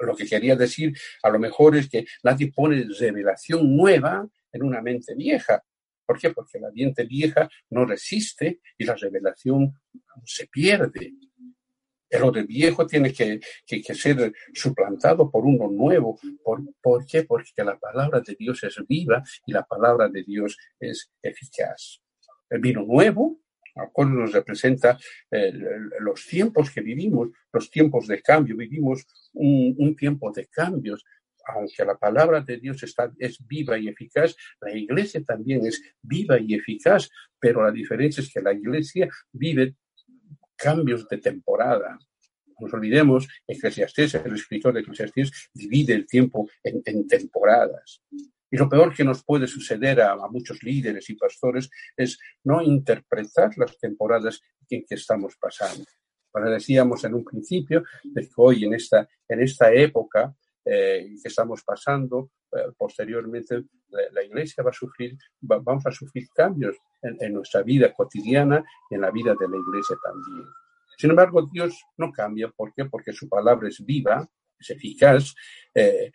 Lo 0.00 0.16
que 0.16 0.26
quería 0.26 0.56
decir 0.56 0.96
a 1.22 1.30
lo 1.30 1.38
mejor 1.38 1.76
es 1.76 1.88
que 1.88 2.06
nadie 2.22 2.52
pone 2.52 2.86
revelación 2.98 3.76
nueva 3.76 4.26
en 4.52 4.62
una 4.62 4.80
mente 4.80 5.14
vieja. 5.14 5.62
¿Por 6.06 6.18
qué? 6.18 6.30
Porque 6.30 6.58
la 6.58 6.70
mente 6.72 7.04
vieja 7.04 7.48
no 7.70 7.84
resiste 7.84 8.60
y 8.78 8.84
la 8.84 8.94
revelación 8.94 9.74
se 10.24 10.46
pierde. 10.46 11.12
El 12.10 12.22
odre 12.22 12.44
viejo 12.44 12.86
tiene 12.86 13.12
que, 13.12 13.40
ser 13.94 14.32
suplantado 14.54 15.30
por 15.30 15.44
uno 15.44 15.68
nuevo. 15.68 16.18
¿Por, 16.42 16.62
¿Por 16.80 17.04
qué? 17.04 17.24
Porque 17.24 17.62
la 17.62 17.78
palabra 17.78 18.20
de 18.20 18.34
Dios 18.38 18.64
es 18.64 18.76
viva 18.88 19.22
y 19.44 19.52
la 19.52 19.64
palabra 19.64 20.08
de 20.08 20.22
Dios 20.22 20.56
es 20.80 21.10
eficaz 21.20 22.00
el 22.50 22.60
vino 22.60 22.84
nuevo, 22.84 23.40
cual 23.86 24.14
nos 24.14 24.32
representa 24.32 24.98
eh, 25.30 25.52
los 26.00 26.26
tiempos 26.26 26.70
que 26.70 26.80
vivimos, 26.80 27.28
los 27.52 27.70
tiempos 27.70 28.06
de 28.06 28.20
cambio. 28.20 28.56
Vivimos 28.56 29.06
un, 29.34 29.94
tiempo 29.96 30.32
de 30.32 30.46
cambios. 30.46 31.04
Aunque 31.46 31.84
la 31.84 31.96
palabra 31.96 32.40
de 32.42 32.58
Dios 32.58 32.82
está, 32.82 33.10
es 33.18 33.38
viva 33.46 33.78
y 33.78 33.88
eficaz, 33.88 34.36
la 34.60 34.76
iglesia 34.76 35.22
también 35.24 35.64
es 35.64 35.80
viva 36.02 36.38
y 36.38 36.54
eficaz, 36.54 37.08
pero 37.38 37.64
la 37.64 37.70
diferencia 37.70 38.22
es 38.22 38.30
que 38.30 38.42
la 38.42 38.52
iglesia 38.52 39.08
vive 39.32 39.76
cambios 40.56 41.08
de 41.08 41.18
temporada. 41.18 41.98
No 42.46 42.66
nos 42.66 42.74
olvidemos, 42.74 43.28
Eclesiastés, 43.46 44.14
el 44.16 44.34
escritor 44.34 44.74
de 44.74 44.80
Eclesiastés, 44.80 45.50
divide 45.54 45.94
el 45.94 46.06
tiempo 46.06 46.50
en, 46.62 46.82
en 46.84 47.06
temporadas. 47.06 48.02
Y 48.50 48.56
lo 48.56 48.68
peor 48.68 48.94
que 48.94 49.04
nos 49.04 49.24
puede 49.24 49.46
suceder 49.46 50.00
a, 50.00 50.16
muchos 50.28 50.62
líderes 50.62 51.08
y 51.10 51.14
pastores 51.14 51.70
es 51.96 52.18
no 52.44 52.62
interpretar 52.62 53.56
las 53.56 53.78
temporadas 53.78 54.40
en 54.68 54.84
que 54.86 54.94
estamos 54.94 55.36
pasando. 55.38 55.84
Como 56.30 56.50
decíamos 56.50 57.04
en 57.04 57.14
un 57.14 57.24
principio, 57.24 57.82
de 58.04 58.22
que 58.22 58.34
hoy 58.36 58.64
en 58.64 58.74
esta, 58.74 59.08
en 59.28 59.42
esta 59.42 59.72
época 59.72 60.34
eh, 60.64 61.14
que 61.22 61.28
estamos 61.28 61.62
pasando, 61.64 62.30
eh, 62.52 62.72
posteriormente 62.76 63.64
la, 63.88 64.22
Iglesia 64.22 64.62
va 64.62 64.70
a 64.70 64.74
sufrir, 64.74 65.16
vamos 65.40 65.86
a 65.86 65.92
sufrir 65.92 66.28
cambios 66.34 66.76
en, 67.02 67.32
nuestra 67.32 67.62
vida 67.62 67.92
cotidiana 67.92 68.62
y 68.90 68.94
en 68.94 69.00
la 69.00 69.10
vida 69.10 69.34
de 69.38 69.48
la 69.48 69.56
Iglesia 69.56 69.96
también. 70.02 70.46
Sin 70.96 71.10
embargo, 71.10 71.48
Dios 71.50 71.80
no 71.96 72.10
cambia. 72.10 72.50
¿Por 72.50 72.74
qué? 72.74 72.86
Porque 72.86 73.12
su 73.12 73.28
palabra 73.28 73.68
es 73.68 73.84
viva, 73.84 74.28
es 74.58 74.70
eficaz, 74.70 75.34
eh, 75.74 76.10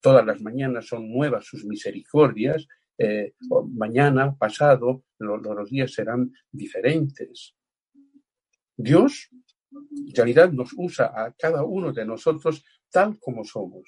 todas 0.00 0.24
las 0.24 0.40
mañanas 0.40 0.86
son 0.86 1.10
nuevas 1.10 1.44
sus 1.44 1.64
misericordias, 1.64 2.66
eh, 2.98 3.34
mañana, 3.70 4.36
pasado, 4.36 5.04
los 5.18 5.70
días 5.70 5.92
serán 5.92 6.32
diferentes. 6.50 7.54
Dios, 8.76 9.28
en 9.70 10.14
realidad, 10.14 10.50
nos 10.50 10.70
usa 10.76 11.12
a 11.14 11.32
cada 11.32 11.62
uno 11.62 11.92
de 11.92 12.04
nosotros 12.04 12.64
tal 12.90 13.18
como 13.20 13.44
somos. 13.44 13.84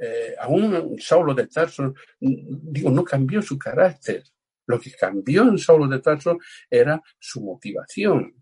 Eh, 0.00 0.34
aún 0.40 0.96
Saulo 0.98 1.34
de 1.34 1.46
Tarso, 1.46 1.94
digo, 2.20 2.90
no 2.90 3.04
cambió 3.04 3.40
su 3.42 3.56
carácter. 3.56 4.24
Lo 4.66 4.80
que 4.80 4.92
cambió 4.92 5.42
en 5.42 5.58
Saulo 5.58 5.86
de 5.86 6.00
Tarso 6.00 6.38
era 6.68 7.00
su 7.18 7.40
motivación. 7.40 8.34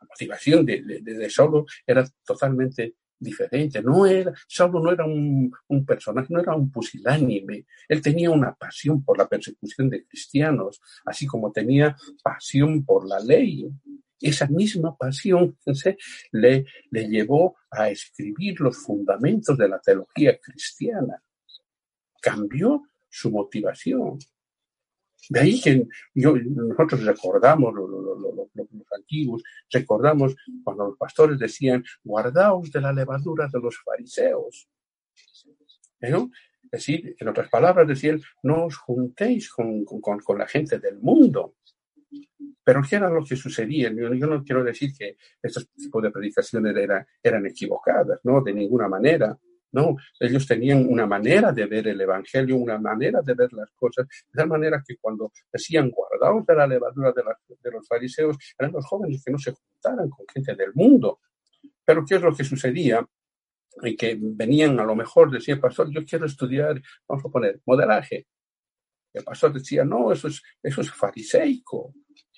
La 0.00 0.06
motivación 0.06 0.64
de, 0.64 0.82
de 1.02 1.30
Saulo 1.30 1.66
era 1.84 2.08
totalmente 2.24 2.94
diferente. 3.18 3.82
No 3.82 4.06
era, 4.06 4.32
Saulo 4.46 4.80
no 4.80 4.92
era 4.92 5.04
un, 5.04 5.50
un, 5.68 5.84
personaje, 5.84 6.28
no 6.30 6.40
era 6.40 6.54
un 6.54 6.70
pusilánime. 6.70 7.66
Él 7.88 8.02
tenía 8.02 8.30
una 8.30 8.54
pasión 8.54 9.02
por 9.02 9.18
la 9.18 9.28
persecución 9.28 9.90
de 9.90 10.04
cristianos, 10.06 10.80
así 11.04 11.26
como 11.26 11.52
tenía 11.52 11.96
pasión 12.22 12.84
por 12.84 13.06
la 13.06 13.20
ley. 13.20 13.68
Esa 14.20 14.46
misma 14.48 14.96
pasión 14.96 15.56
le, 16.32 16.66
le 16.90 17.08
llevó 17.08 17.56
a 17.70 17.88
escribir 17.88 18.60
los 18.60 18.76
fundamentos 18.78 19.56
de 19.56 19.68
la 19.68 19.78
teología 19.78 20.38
cristiana. 20.38 21.22
Cambió 22.20 22.82
su 23.08 23.30
motivación. 23.30 24.18
De 25.30 25.40
ahí 25.40 25.60
que 25.60 25.86
yo, 26.14 26.36
nosotros 26.36 27.04
recordamos, 27.04 27.74
los 27.74 28.92
antiguos, 28.96 29.42
recordamos 29.70 30.34
cuando 30.64 30.86
los 30.86 30.96
pastores 30.96 31.38
decían, 31.38 31.84
guardaos 32.02 32.70
de 32.70 32.80
la 32.80 32.92
levadura 32.92 33.48
de 33.52 33.60
los 33.60 33.76
fariseos. 33.78 34.68
¿No? 36.00 36.30
Es 36.70 36.70
decir, 36.70 37.16
en 37.18 37.28
otras 37.28 37.48
palabras, 37.48 37.88
decían, 37.88 38.20
no 38.42 38.66
os 38.66 38.76
juntéis 38.76 39.50
con, 39.50 39.84
con, 39.84 40.20
con, 40.20 40.38
la 40.38 40.46
gente 40.46 40.78
del 40.78 40.98
mundo. 40.98 41.56
Pero 42.62 42.82
¿qué 42.88 42.96
era 42.96 43.08
lo 43.08 43.24
que 43.24 43.36
sucedía? 43.36 43.90
Yo, 43.90 44.10
no 44.10 44.44
quiero 44.44 44.62
decir 44.62 44.92
que 44.96 45.16
estos 45.42 45.68
tipos 45.70 46.02
de 46.02 46.10
predicaciones 46.10 46.76
eran, 46.76 47.06
eran 47.22 47.46
equivocadas, 47.46 48.20
¿no? 48.24 48.42
De 48.42 48.52
ninguna 48.52 48.88
manera. 48.88 49.38
No, 49.72 49.96
ellos 50.18 50.46
tenían 50.46 50.86
una 50.88 51.06
manera 51.06 51.52
de 51.52 51.66
ver 51.66 51.88
el 51.88 52.00
Evangelio, 52.00 52.56
una 52.56 52.78
manera 52.78 53.20
de 53.22 53.34
ver 53.34 53.52
las 53.52 53.70
cosas, 53.72 54.06
de 54.06 54.36
tal 54.36 54.48
manera 54.48 54.82
que 54.86 54.96
cuando 54.96 55.30
decían 55.52 55.90
guardaos 55.90 56.46
de 56.46 56.54
la 56.54 56.66
levadura 56.66 57.12
de, 57.12 57.22
de 57.62 57.70
los 57.70 57.86
fariseos, 57.86 58.36
eran 58.58 58.72
los 58.72 58.86
jóvenes 58.86 59.22
que 59.24 59.30
no 59.30 59.38
se 59.38 59.52
juntaran 59.52 60.08
con 60.08 60.26
gente 60.32 60.54
del 60.54 60.72
mundo. 60.74 61.20
Pero 61.84 62.04
¿qué 62.06 62.16
es 62.16 62.22
lo 62.22 62.34
que 62.34 62.44
sucedía? 62.44 63.06
Y 63.82 63.96
que 63.96 64.18
venían 64.20 64.78
a 64.80 64.84
lo 64.84 64.96
mejor, 64.96 65.30
decía 65.30 65.54
el 65.54 65.60
pastor, 65.60 65.90
yo 65.90 66.04
quiero 66.04 66.26
estudiar, 66.26 66.80
vamos 67.06 67.24
a 67.24 67.28
poner, 67.28 67.60
modelaje. 67.64 68.26
El 69.12 69.24
pastor 69.24 69.52
decía, 69.52 69.84
no, 69.84 70.12
eso 70.12 70.28
es, 70.28 70.42
eso 70.62 70.80
es 70.80 70.90
fariseico. 70.90 71.94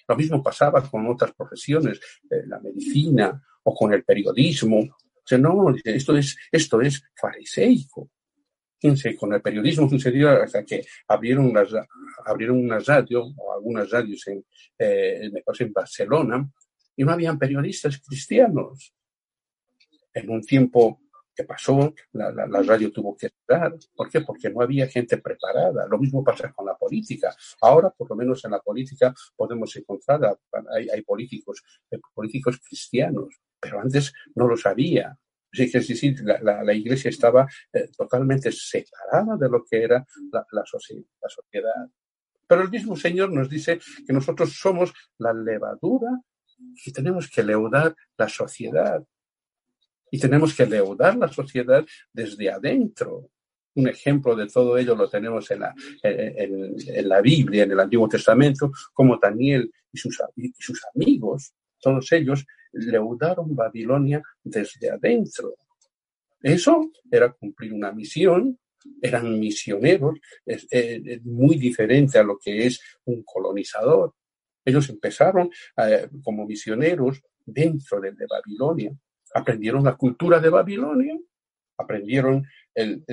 Lo 0.09 0.17
mismo 0.17 0.43
pasaba 0.43 0.83
con 0.83 1.07
otras 1.07 1.33
profesiones, 1.33 2.01
eh, 2.31 2.43
la 2.47 2.59
medicina 2.59 3.41
o 3.63 3.75
con 3.75 3.93
el 3.95 4.05
periodismo. 4.05 4.97
Sea, 5.31 5.39
no, 5.39 5.73
esto 5.85 6.17
es, 6.17 6.37
esto 6.51 6.81
es 6.81 7.05
fariseico. 7.15 8.11
Fíjense, 8.81 9.15
con 9.15 9.33
el 9.33 9.41
periodismo 9.41 9.89
sucedió 9.89 10.29
hasta 10.29 10.65
que 10.65 10.85
abrieron, 11.07 11.53
las, 11.53 11.69
abrieron 12.25 12.59
una 12.59 12.81
radio, 12.81 13.23
o 13.37 13.53
algunas 13.53 13.89
radios 13.89 14.27
en, 14.27 14.45
eh, 14.77 15.31
en 15.61 15.73
Barcelona, 15.73 16.51
y 16.97 17.05
no 17.05 17.13
habían 17.13 17.39
periodistas 17.39 18.01
cristianos. 18.01 18.93
En 20.13 20.29
un 20.31 20.43
tiempo 20.43 21.01
que 21.33 21.45
pasó, 21.45 21.95
la, 22.11 22.33
radio 22.63 22.91
tuvo 22.91 23.17
que 23.17 23.31
cerrar. 23.47 23.77
¿Por 23.95 24.11
qué? 24.11 24.23
Porque 24.23 24.51
no 24.51 24.63
había 24.63 24.89
gente 24.89 25.19
preparada. 25.19 25.87
Lo 25.89 25.97
mismo 25.97 26.25
pasa 26.25 26.53
con 26.53 26.67
la 26.67 26.77
política. 26.77 27.33
Ahora, 27.61 27.91
por 27.91 28.11
lo 28.11 28.17
menos 28.17 28.45
en 28.45 28.51
la 28.51 28.59
política, 28.59 29.15
podemos 29.37 29.77
encontrar, 29.77 30.37
hay, 30.93 31.03
políticos, 31.03 31.63
políticos 32.13 32.59
cristianos, 32.67 33.29
pero 33.61 33.81
antes 33.81 34.13
no 34.35 34.47
lo 34.47 34.57
sabía. 34.57 35.17
Así 35.53 35.71
que 35.71 35.79
es 35.79 35.89
decir, 35.89 36.21
la, 36.23 36.75
iglesia 36.75 37.09
estaba 37.09 37.47
eh, 37.73 37.89
totalmente 37.97 38.53
separada 38.53 39.37
de 39.37 39.49
lo 39.49 39.65
que 39.65 39.83
era 39.83 40.07
la, 40.33 40.47
la 40.53 40.65
sociedad. 40.65 41.91
Pero 42.47 42.63
el 42.63 42.71
mismo 42.71 42.97
Señor 42.97 43.33
nos 43.33 43.49
dice 43.49 43.81
que 44.07 44.13
nosotros 44.13 44.53
somos 44.53 44.93
la 45.19 45.33
levadura 45.33 46.21
y 46.85 46.93
tenemos 46.93 47.29
que 47.31 47.43
leudar 47.43 47.95
la 48.17 48.29
sociedad. 48.29 49.05
Y 50.11 50.19
tenemos 50.19 50.55
que 50.55 50.67
leudar 50.67 51.17
la 51.17 51.29
sociedad 51.29 51.85
desde 52.13 52.51
adentro. 52.51 53.31
Un 53.75 53.89
ejemplo 53.89 54.35
de 54.35 54.49
todo 54.49 54.77
ello 54.77 54.97
lo 54.97 55.09
tenemos 55.09 55.51
en 55.53 55.61
la, 55.61 55.75
en, 56.03 57.09
la 57.09 57.21
Biblia, 57.21 57.63
en 57.63 57.73
el 57.73 57.81
Antiguo 57.81 58.09
Testamento, 58.09 58.73
como 58.93 59.17
Daniel 59.19 59.73
y 59.93 59.99
sus, 59.99 60.21
y 60.37 60.53
sus 60.59 60.81
amigos, 60.95 61.55
todos 61.79 62.11
ellos 62.13 62.45
leudaron 62.73 63.55
Babilonia 63.55 64.23
desde 64.43 64.91
adentro. 64.91 65.55
Eso 66.43 66.91
era 67.11 67.33
cumplir 67.33 67.73
una 67.73 67.93
misión, 67.93 68.59
eran 69.03 69.39
misioneros, 69.39 70.19
es, 70.47 70.67
muy 71.25 71.57
diferente 71.57 72.19
a 72.19 72.23
lo 72.23 72.39
que 72.39 72.67
es 72.67 72.81
un 73.05 73.23
colonizador. 73.25 74.15
Ellos 74.65 74.89
empezaron 74.89 75.51
eh, 75.77 76.09
como 76.23 76.47
misioneros 76.47 77.23
dentro 77.45 78.01
de 78.01 78.13
Babilonia 78.29 78.93
aprendieron 79.35 79.85
la 79.85 79.97
cultura 79.97 80.41
de 80.41 80.49
Babilonia, 80.49 81.19
aprendieron 81.77 82.45
el, 82.75 83.05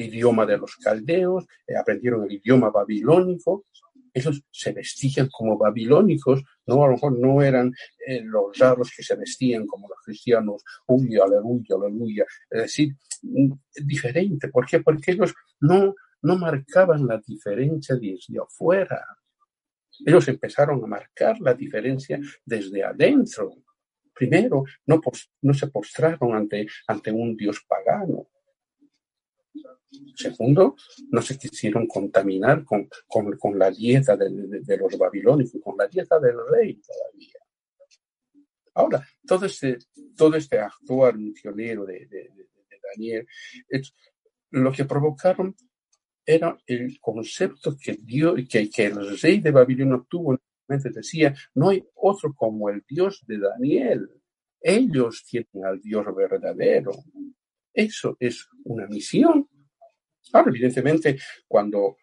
idioma 0.00 0.46
de 0.46 0.58
los 0.58 0.76
caldeos, 0.76 1.46
eh, 1.66 1.76
aprendieron 1.76 2.24
el 2.24 2.32
idioma 2.32 2.70
babilónico. 2.70 3.66
Ellos 4.14 4.42
se 4.50 4.72
vestían 4.72 5.28
como 5.28 5.56
babilónicos, 5.56 6.42
no 6.66 6.84
a 6.84 6.86
lo 6.86 6.92
mejor 6.92 7.18
no 7.18 7.42
eran 7.42 7.72
eh, 8.06 8.20
los 8.22 8.56
raros 8.58 8.92
que 8.94 9.02
se 9.02 9.16
vestían 9.16 9.66
como 9.66 9.88
los 9.88 9.98
cristianos, 10.04 10.62
uy, 10.86 11.16
aleluya, 11.16 11.76
aleluya. 11.76 12.24
Es 12.50 12.62
decir, 12.62 12.94
mm, 13.22 13.52
diferente. 13.84 14.48
¿Por 14.48 14.66
qué? 14.66 14.80
Porque 14.80 15.12
ellos 15.12 15.34
no, 15.60 15.94
no 16.22 16.36
marcaban 16.36 17.06
la 17.06 17.22
diferencia 17.26 17.96
desde 17.96 18.38
afuera. 18.38 19.04
Ellos 20.04 20.28
empezaron 20.28 20.82
a 20.82 20.86
marcar 20.86 21.40
la 21.40 21.54
diferencia 21.54 22.18
desde 22.44 22.84
adentro. 22.84 23.54
Primero, 24.14 24.64
no, 24.86 25.00
no 25.42 25.54
se 25.54 25.66
postraron 25.68 26.34
ante, 26.34 26.66
ante 26.86 27.10
un 27.10 27.36
dios 27.36 27.64
pagano. 27.66 28.28
Segundo, 30.14 30.76
no 31.10 31.22
se 31.22 31.38
quisieron 31.38 31.86
contaminar 31.86 32.64
con, 32.64 32.88
con, 33.06 33.58
la 33.58 33.70
dieta 33.70 34.16
de, 34.16 34.76
los 34.76 34.98
babilónicos, 34.98 35.60
con 35.62 35.76
la 35.76 35.86
dieta 35.86 36.18
del 36.18 36.36
rey 36.50 36.80
todavía. 36.80 37.38
Ahora, 38.74 39.06
todo 39.26 39.46
este, 39.46 39.78
todo 40.16 40.36
este 40.36 40.58
actuar 40.58 41.16
misionero 41.16 41.84
de, 41.84 42.08
Daniel, 42.94 43.26
lo 44.50 44.72
que 44.72 44.84
provocaron 44.84 45.54
era 46.24 46.56
el 46.66 46.98
concepto 47.00 47.76
que, 47.76 47.98
Dios, 48.00 48.40
que, 48.48 48.68
que 48.70 48.86
el 48.86 49.18
rey 49.18 49.40
de 49.40 49.50
Babilonia 49.50 50.04
tuvo 50.08 50.38
decía, 50.78 51.34
no 51.54 51.70
hay 51.70 51.84
otro 51.94 52.34
como 52.34 52.68
el 52.68 52.82
Dios 52.86 53.24
de 53.26 53.38
Daniel. 53.38 54.10
Ellos 54.60 55.24
tienen 55.28 55.64
al 55.64 55.80
Dios 55.80 56.04
verdadero. 56.14 56.92
Eso 57.72 58.16
es 58.20 58.48
una 58.64 58.86
misión. 58.86 59.48
Ahora, 60.32 60.50
evidentemente, 60.50 61.18
cuando 61.46 61.96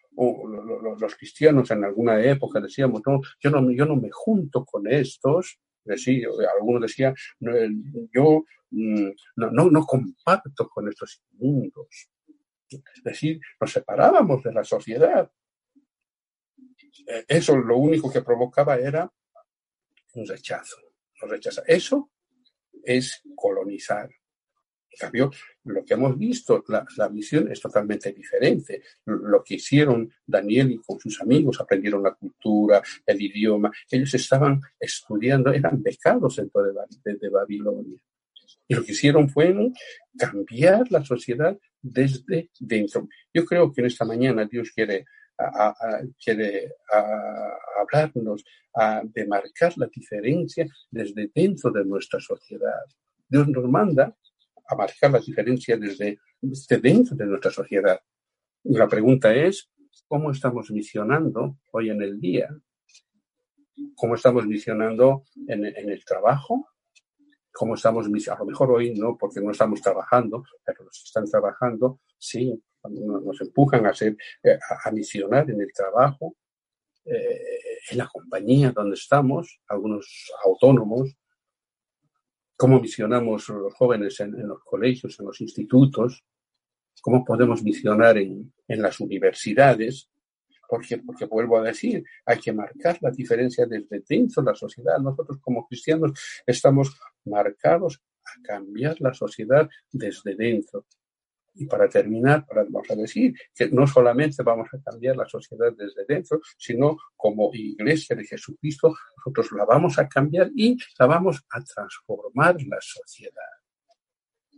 los 1.00 1.14
cristianos 1.14 1.70
en 1.70 1.84
alguna 1.84 2.22
época 2.22 2.60
decíamos, 2.60 3.00
no, 3.06 3.20
yo 3.40 3.50
no, 3.50 3.70
yo 3.70 3.86
no 3.86 3.96
me 3.96 4.10
junto 4.10 4.64
con 4.64 4.86
estos, 4.86 5.58
decía, 5.84 6.28
algunos 6.54 6.82
decían, 6.82 7.14
yo 7.40 8.44
mm, 8.70 9.08
no, 9.36 9.50
no, 9.50 9.70
no 9.70 9.86
compacto 9.86 10.68
con 10.68 10.88
estos 10.88 11.22
mundos. 11.32 12.10
Es 12.68 13.02
decir, 13.02 13.40
nos 13.60 13.72
separábamos 13.72 14.42
de 14.42 14.52
la 14.52 14.64
sociedad. 14.64 15.30
Eh, 17.06 17.24
eso 17.26 17.56
lo 17.56 17.78
único 17.78 18.12
que 18.12 18.22
provocaba 18.22 18.76
era 18.76 19.10
un 20.14 20.26
rechazo. 20.26 20.76
rechaza. 21.22 21.62
Eso 21.66 22.10
es 22.84 23.22
colonizar. 23.34 24.08
En 24.92 24.98
cambio, 24.98 25.30
lo 25.64 25.84
que 25.84 25.94
hemos 25.94 26.18
visto, 26.18 26.64
la, 26.68 27.08
misión 27.08 27.50
es 27.50 27.60
totalmente 27.60 28.12
diferente. 28.12 28.82
Lo 29.04 29.42
que 29.42 29.54
hicieron 29.54 30.12
Daniel 30.26 30.72
y 30.72 30.78
con 30.78 30.98
sus 30.98 31.20
amigos, 31.20 31.60
aprendieron 31.60 32.02
la 32.02 32.14
cultura, 32.14 32.82
el 33.06 33.22
idioma. 33.22 33.70
Ellos 33.90 34.12
estaban 34.14 34.60
estudiando, 34.78 35.52
eran 35.52 35.82
becados 35.82 36.36
dentro 36.36 36.62
de, 36.62 37.14
de 37.14 37.28
Babilonia. 37.28 37.98
Y 38.66 38.74
lo 38.74 38.84
que 38.84 38.92
hicieron 38.92 39.28
fue 39.28 39.54
cambiar 40.16 40.90
la 40.90 41.04
sociedad 41.04 41.56
desde 41.80 42.50
dentro. 42.58 43.08
Yo 43.32 43.44
creo 43.44 43.72
que 43.72 43.80
en 43.80 43.86
esta 43.86 44.04
mañana 44.04 44.44
Dios 44.44 44.70
quiere 44.74 45.06
quiere 46.22 46.74
hablarnos 47.80 48.44
de 49.04 49.26
marcar 49.26 49.72
la 49.76 49.86
diferencia 49.86 50.66
desde 50.90 51.30
dentro 51.34 51.70
de 51.70 51.84
nuestra 51.84 52.20
sociedad. 52.20 52.84
Dios 53.28 53.48
nos 53.48 53.64
manda 53.64 54.14
a 54.70 54.76
marcar 54.76 55.10
la 55.10 55.18
diferencia 55.18 55.76
desde, 55.76 56.20
dentro 56.80 57.16
de 57.16 57.26
nuestra 57.26 57.50
sociedad. 57.50 58.00
La 58.64 58.88
pregunta 58.88 59.34
es, 59.34 59.68
¿cómo 60.06 60.30
estamos 60.30 60.70
misionando 60.70 61.56
hoy 61.72 61.90
en 61.90 62.00
el 62.02 62.20
día? 62.20 62.48
¿Cómo 63.96 64.14
estamos 64.14 64.46
misionando 64.46 65.24
en, 65.48 65.64
el 65.64 66.04
trabajo? 66.04 66.68
¿Cómo 67.52 67.74
estamos 67.74 68.08
misionando? 68.08 68.42
A 68.42 68.44
lo 68.44 68.50
mejor 68.50 68.70
hoy 68.70 68.94
no, 68.94 69.16
porque 69.18 69.40
no 69.40 69.50
estamos 69.50 69.80
trabajando, 69.82 70.44
pero 70.64 70.84
que 70.84 70.90
están 71.04 71.24
trabajando, 71.24 72.00
sí, 72.16 72.62
nos 72.84 73.40
empujan 73.40 73.86
a, 73.86 73.90
hacer, 73.90 74.16
eh, 74.44 74.58
a, 74.84 74.90
misionar 74.92 75.50
en 75.50 75.60
el 75.60 75.72
trabajo, 75.72 76.36
eh, 77.04 77.40
en 77.90 77.98
la 77.98 78.06
compañía 78.06 78.70
donde 78.70 78.94
estamos, 78.94 79.60
algunos 79.66 80.30
autónomos, 80.44 81.16
cómo 82.60 82.78
misionamos 82.78 83.48
los 83.48 83.72
jóvenes 83.72 84.20
en, 84.20 84.46
los 84.46 84.62
colegios, 84.62 85.18
en 85.18 85.24
los 85.24 85.40
institutos, 85.40 86.22
cómo 87.00 87.24
podemos 87.24 87.62
misionar 87.62 88.18
en, 88.18 88.52
las 88.68 89.00
universidades, 89.00 90.10
porque, 90.68 90.98
porque 90.98 91.24
vuelvo 91.24 91.56
a 91.56 91.62
decir, 91.62 92.04
hay 92.26 92.38
que 92.38 92.52
marcar 92.52 92.98
la 93.00 93.12
diferencia 93.12 93.64
desde 93.64 94.04
dentro 94.06 94.42
de 94.42 94.50
la 94.50 94.54
sociedad. 94.54 94.98
Nosotros 94.98 95.38
como 95.40 95.66
cristianos 95.66 96.12
estamos 96.46 96.94
marcados 97.24 98.02
a 98.26 98.42
cambiar 98.42 99.00
la 99.00 99.14
sociedad 99.14 99.66
desde 99.90 100.34
dentro. 100.36 100.84
Y 101.54 101.66
para 101.66 101.88
terminar, 101.88 102.46
vamos 102.48 102.90
a 102.90 102.94
decir 102.94 103.34
que 103.54 103.68
no 103.70 103.86
solamente 103.86 104.42
vamos 104.42 104.68
a 104.72 104.80
cambiar 104.80 105.16
la 105.16 105.26
sociedad 105.26 105.72
desde 105.76 106.04
dentro, 106.06 106.40
sino 106.56 106.96
como 107.16 107.50
iglesia 107.52 108.14
de 108.16 108.24
Jesucristo, 108.24 108.94
nosotros 109.16 109.52
la 109.52 109.64
vamos 109.64 109.98
a 109.98 110.08
cambiar 110.08 110.50
y 110.54 110.76
la 110.98 111.06
vamos 111.06 111.42
a 111.50 111.62
transformar 111.62 112.56
la 112.62 112.78
sociedad. 112.80 113.42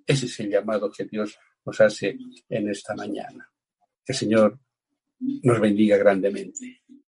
Ese 0.06 0.26
es 0.26 0.40
el 0.40 0.50
llamado 0.50 0.90
que 0.90 1.04
Dios 1.04 1.38
nos 1.64 1.80
hace 1.80 2.16
en 2.48 2.68
esta 2.68 2.94
mañana. 2.94 3.48
Que 4.04 4.12
el 4.12 4.18
Señor 4.18 4.58
nos 5.18 5.60
bendiga 5.60 5.96
grandemente. 5.96 6.82